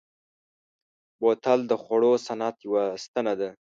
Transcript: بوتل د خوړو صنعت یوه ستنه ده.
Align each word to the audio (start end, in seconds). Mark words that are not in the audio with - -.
بوتل 1.19 1.59
د 1.67 1.71
خوړو 1.81 2.11
صنعت 2.25 2.55
یوه 2.67 2.83
ستنه 3.03 3.33
ده. 3.39 3.49